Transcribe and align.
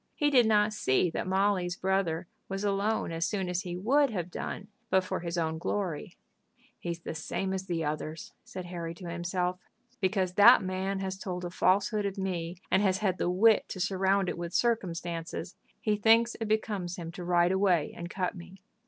He 0.15 0.31
did 0.31 0.47
not 0.47 0.73
see 0.73 1.11
that 1.11 1.27
Molly's 1.27 1.75
brother 1.77 2.25
was 2.49 2.63
alone 2.63 3.11
as 3.11 3.27
soon 3.27 3.47
as 3.47 3.61
he 3.61 3.77
would 3.77 4.09
have 4.09 4.31
done 4.31 4.67
but 4.89 5.03
for 5.03 5.19
his 5.19 5.37
own 5.37 5.59
glory. 5.59 6.17
"He 6.79 6.89
is 6.89 7.01
the 7.01 7.13
same 7.13 7.53
as 7.53 7.67
the 7.67 7.85
others," 7.85 8.33
said 8.43 8.65
Harry 8.65 8.95
to 8.95 9.07
himself. 9.11 9.59
"Because 9.99 10.33
that 10.33 10.63
man 10.63 11.01
has 11.01 11.19
told 11.19 11.45
a 11.45 11.51
falsehood 11.51 12.07
of 12.07 12.17
me, 12.17 12.57
and 12.71 12.81
has 12.81 12.97
had 12.97 13.19
the 13.19 13.29
wit 13.29 13.69
to 13.69 13.79
surround 13.79 14.27
it 14.27 14.39
with 14.39 14.55
circumstances, 14.55 15.55
he 15.79 15.95
thinks 15.95 16.35
it 16.41 16.47
becomes 16.47 16.95
him 16.95 17.11
to 17.11 17.23
ride 17.23 17.51
away 17.51 17.93
and 17.95 18.09
cut 18.09 18.33
me." 18.33 18.63